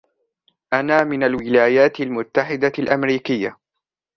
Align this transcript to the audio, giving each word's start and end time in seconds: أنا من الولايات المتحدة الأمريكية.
أنا 0.73 1.03
من 1.03 1.23
الولايات 1.23 1.99
المتحدة 1.99 2.71
الأمريكية. 2.79 3.57